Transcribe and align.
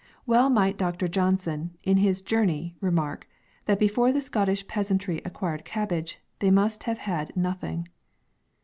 Well 0.25 0.49
might 0.49 0.79
Dr. 0.79 1.07
Johnson, 1.07 1.77
in 1.83 1.97
his" 1.97 2.21
Journey." 2.31 2.75
remark, 2.81 3.27
that 3.65 3.77
before 3.77 4.11
the 4.11 4.19
Scottish 4.19 4.65
peasantry 4.67 5.21
acquired 5.23 5.63
cabbage, 5.63 6.19
they 6.39 6.49
must 6.49 6.81
have 6.89 6.97
had 6.97 7.37
no 7.37 7.51
thing. 7.51 7.87